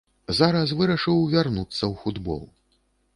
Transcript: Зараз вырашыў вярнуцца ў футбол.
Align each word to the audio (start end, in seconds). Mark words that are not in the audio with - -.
Зараз 0.37 0.71
вырашыў 0.79 1.19
вярнуцца 1.33 1.75
ў 1.75 1.91
футбол. 2.05 2.41